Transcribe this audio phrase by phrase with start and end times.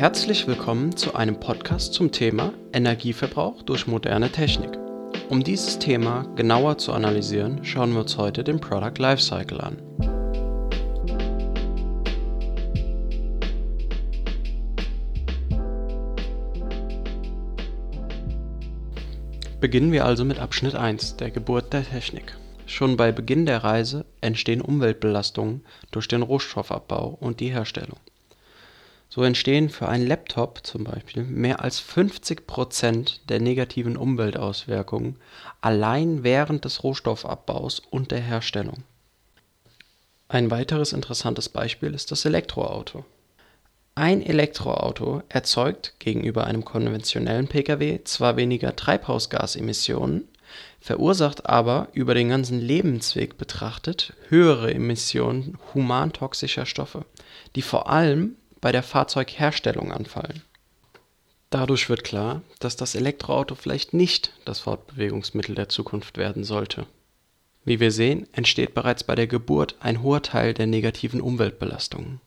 [0.00, 4.70] Herzlich willkommen zu einem Podcast zum Thema Energieverbrauch durch moderne Technik.
[5.28, 9.76] Um dieses Thema genauer zu analysieren, schauen wir uns heute den Product Lifecycle an.
[19.60, 22.38] Beginnen wir also mit Abschnitt 1, der Geburt der Technik.
[22.64, 27.98] Schon bei Beginn der Reise entstehen Umweltbelastungen durch den Rohstoffabbau und die Herstellung.
[29.10, 35.16] So entstehen für einen Laptop zum Beispiel mehr als 50 Prozent der negativen Umweltauswirkungen
[35.60, 38.84] allein während des Rohstoffabbaus und der Herstellung.
[40.28, 43.04] Ein weiteres interessantes Beispiel ist das Elektroauto
[44.00, 50.26] ein Elektroauto erzeugt gegenüber einem konventionellen Pkw zwar weniger Treibhausgasemissionen,
[50.80, 57.04] verursacht aber über den ganzen Lebensweg betrachtet höhere Emissionen humantoxischer Stoffe,
[57.56, 60.42] die vor allem bei der Fahrzeugherstellung anfallen.
[61.50, 66.86] Dadurch wird klar, dass das Elektroauto vielleicht nicht das Fortbewegungsmittel der Zukunft werden sollte.
[67.64, 72.20] Wie wir sehen, entsteht bereits bei der Geburt ein hoher Teil der negativen Umweltbelastungen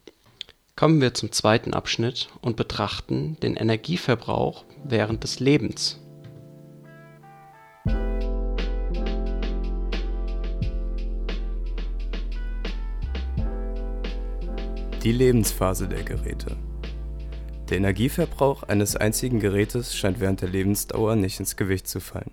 [0.76, 6.00] Kommen wir zum zweiten Abschnitt und betrachten den Energieverbrauch während des Lebens.
[15.04, 16.58] Die Lebensphase der Geräte.
[17.70, 22.32] Der Energieverbrauch eines einzigen Gerätes scheint während der Lebensdauer nicht ins Gewicht zu fallen.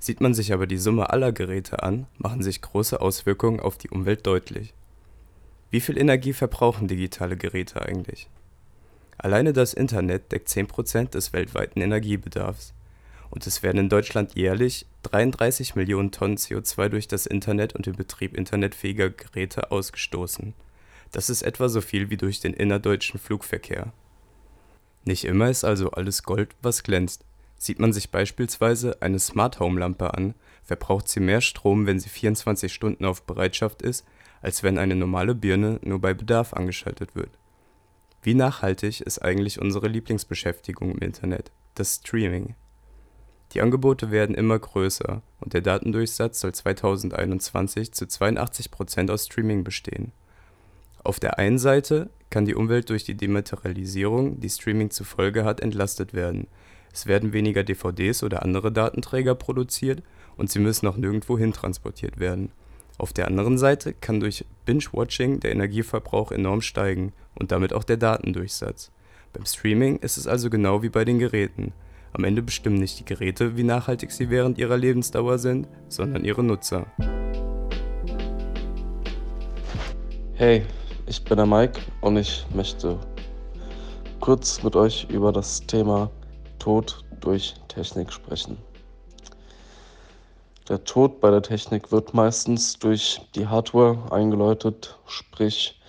[0.00, 3.90] Sieht man sich aber die Summe aller Geräte an, machen sich große Auswirkungen auf die
[3.90, 4.74] Umwelt deutlich
[5.70, 8.28] wie viel Energie verbrauchen digitale Geräte eigentlich?
[9.18, 12.72] Alleine das Internet deckt 10% des weltweiten Energiebedarfs,
[13.28, 17.96] und es werden in Deutschland jährlich 33 Millionen Tonnen CO2 durch das Internet und den
[17.96, 20.54] Betrieb internetfähiger Geräte ausgestoßen.
[21.16, 23.90] Das ist etwa so viel wie durch den innerdeutschen Flugverkehr.
[25.06, 27.24] Nicht immer ist also alles Gold, was glänzt.
[27.56, 32.10] Sieht man sich beispielsweise eine Smart Home Lampe an, verbraucht sie mehr Strom, wenn sie
[32.10, 34.04] 24 Stunden auf Bereitschaft ist,
[34.42, 37.30] als wenn eine normale Birne nur bei Bedarf angeschaltet wird.
[38.20, 42.56] Wie nachhaltig ist eigentlich unsere Lieblingsbeschäftigung im Internet, das Streaming?
[43.52, 49.64] Die Angebote werden immer größer und der Datendurchsatz soll 2021 zu 82 Prozent aus Streaming
[49.64, 50.12] bestehen.
[51.06, 55.60] Auf der einen Seite kann die Umwelt durch die Dematerialisierung, die Streaming zur Folge hat,
[55.60, 56.48] entlastet werden.
[56.92, 60.02] Es werden weniger DVDs oder andere Datenträger produziert
[60.36, 62.50] und sie müssen auch nirgendwo hin transportiert werden
[62.98, 67.98] auf der anderen Seite kann durch Binge-Watching der Energieverbrauch enorm steigen und damit auch der
[67.98, 68.90] Datendurchsatz.
[69.34, 71.74] Beim Streaming ist es also genau wie bei den Geräten.
[72.14, 76.42] Am Ende bestimmen nicht die Geräte, wie nachhaltig sie während ihrer Lebensdauer sind, sondern ihre
[76.42, 76.86] Nutzer.
[80.32, 80.64] Hey,
[81.08, 82.98] ich bin der Mike und ich möchte
[84.20, 86.10] kurz mit euch über das Thema
[86.58, 88.58] Tod durch Technik sprechen.
[90.68, 95.80] Der Tod bei der Technik wird meistens durch die Hardware eingeläutet, sprich,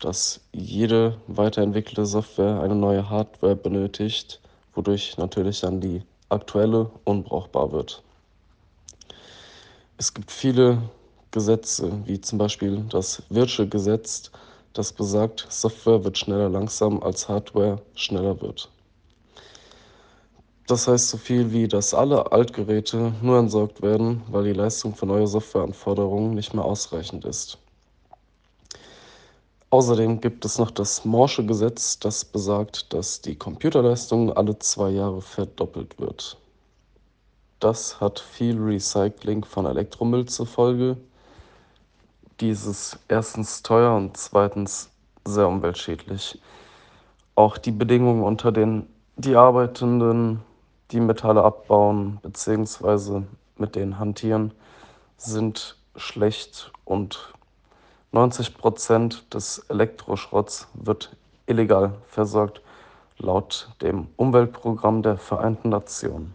[0.00, 4.40] dass jede weiterentwickelte Software eine neue Hardware benötigt,
[4.74, 8.02] wodurch natürlich dann die aktuelle unbrauchbar wird.
[9.96, 10.82] Es gibt viele
[11.30, 14.32] Gesetze, wie zum Beispiel das Virtual Gesetz,
[14.76, 18.70] das besagt, Software wird schneller langsam als Hardware schneller wird.
[20.66, 25.06] Das heißt so viel wie, dass alle Altgeräte nur entsorgt werden, weil die Leistung für
[25.06, 27.58] neue Softwareanforderungen nicht mehr ausreichend ist.
[29.70, 35.20] Außerdem gibt es noch das Morsche Gesetz, das besagt, dass die Computerleistung alle zwei Jahre
[35.20, 36.36] verdoppelt wird.
[37.60, 40.96] Das hat viel Recycling von Elektromüll zur Folge.
[42.40, 44.90] Dies ist erstens teuer und zweitens
[45.24, 46.38] sehr umweltschädlich.
[47.34, 50.42] Auch die Bedingungen, unter denen die Arbeitenden
[50.90, 53.22] die Metalle abbauen bzw.
[53.56, 54.52] mit denen hantieren,
[55.16, 57.32] sind schlecht und
[58.12, 61.16] 90 Prozent des Elektroschrotts wird
[61.46, 62.60] illegal versorgt,
[63.16, 66.34] laut dem Umweltprogramm der Vereinten Nationen.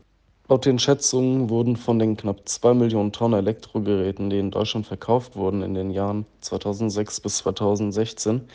[0.51, 5.37] Laut den Schätzungen wurden von den knapp 2 Millionen Tonnen Elektrogeräten, die in Deutschland verkauft
[5.37, 8.49] wurden in den Jahren 2006 bis 2016,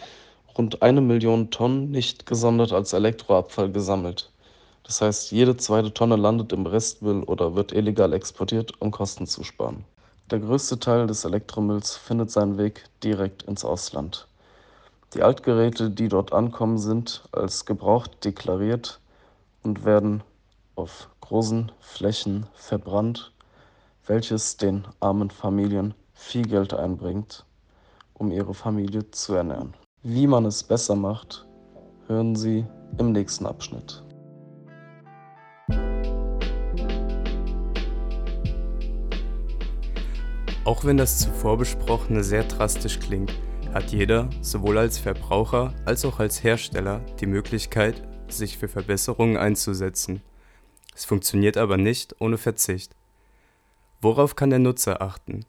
[0.59, 4.31] rund eine Million Tonnen nicht gesondert als Elektroabfall gesammelt.
[4.83, 9.43] Das heißt, jede zweite Tonne landet im Restmüll oder wird illegal exportiert, um Kosten zu
[9.43, 9.83] sparen.
[10.31, 14.27] Der größte Teil des Elektromülls findet seinen Weg direkt ins Ausland.
[15.15, 19.01] Die Altgeräte, die dort ankommen, sind als gebraucht deklariert
[19.63, 20.23] und werden
[20.75, 23.33] auf großen Flächen verbrannt,
[24.07, 27.45] welches den armen Familien viel Geld einbringt,
[28.15, 29.75] um ihre Familie zu ernähren.
[30.05, 31.45] Wie man es besser macht,
[32.07, 32.65] hören Sie
[32.99, 34.05] im nächsten Abschnitt.
[40.65, 43.33] Auch wenn das zuvor besprochene sehr drastisch klingt,
[43.75, 50.23] hat jeder, sowohl als Verbraucher als auch als Hersteller, die Möglichkeit, sich für Verbesserungen einzusetzen.
[50.97, 52.97] Es funktioniert aber nicht ohne Verzicht.
[54.01, 55.45] Worauf kann der Nutzer achten?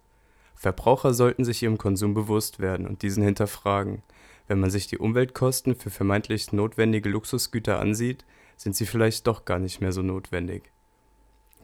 [0.55, 4.03] Verbraucher sollten sich ihrem Konsum bewusst werden und diesen hinterfragen.
[4.49, 8.25] Wenn man sich die Umweltkosten für vermeintlich notwendige Luxusgüter ansieht,
[8.57, 10.63] sind sie vielleicht doch gar nicht mehr so notwendig.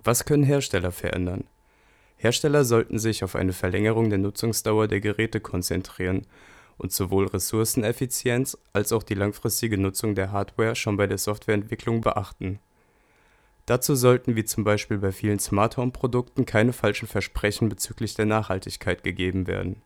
[0.01, 1.44] Was können Hersteller verändern?
[2.15, 6.25] Hersteller sollten sich auf eine Verlängerung der Nutzungsdauer der Geräte konzentrieren
[6.77, 12.59] und sowohl Ressourceneffizienz als auch die langfristige Nutzung der Hardware schon bei der Softwareentwicklung beachten.
[13.65, 19.48] Dazu sollten wie zum Beispiel bei vielen Smart-Home-Produkten keine falschen Versprechen bezüglich der Nachhaltigkeit gegeben
[19.48, 19.81] werden.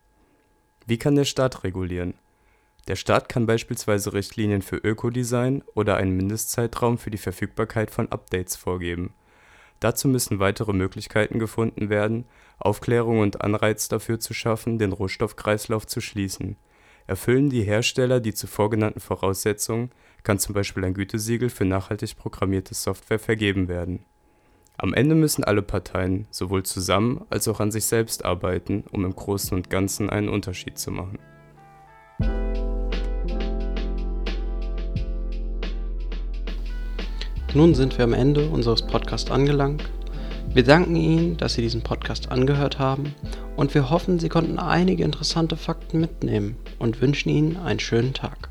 [0.85, 2.15] Wie kann der Staat regulieren?
[2.87, 8.55] Der Staat kann beispielsweise Richtlinien für Ökodesign oder einen Mindestzeitraum für die Verfügbarkeit von Updates
[8.55, 9.13] vorgeben
[9.79, 12.25] Dazu müssen weitere Möglichkeiten gefunden werden,
[12.57, 16.57] Aufklärung und Anreiz dafür zu schaffen, den Rohstoffkreislauf zu schließen.
[17.05, 19.91] Erfüllen die Hersteller die zuvor genannten Voraussetzungen,
[20.27, 24.03] kann zum Beispiel ein Gütesiegel für nachhaltig programmierte Software vergeben werden.
[24.75, 29.15] Am Ende müssen alle Parteien sowohl zusammen als auch an sich selbst arbeiten, um im
[29.15, 31.17] Großen und Ganzen einen Unterschied zu machen
[37.53, 39.89] Nun sind wir am Ende unseres Podcasts angelangt.
[40.53, 43.15] Wir danken Ihnen, dass Sie diesen Podcast angehört haben
[43.55, 48.46] und wir hoffen, Sie konnten einige interessante Fakten mitnehmen und wünschen Ihnen einen schönen Tag.